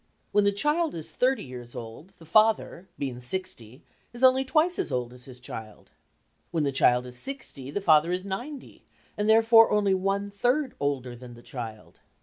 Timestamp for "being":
2.97-3.19